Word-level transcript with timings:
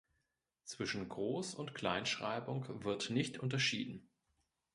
Zwischen 0.63 1.07
Groß- 1.09 1.53
und 1.55 1.75
Kleinschreibung 1.75 2.83
wird 2.83 3.11
nicht 3.11 3.37
unterschieden. 3.37 4.09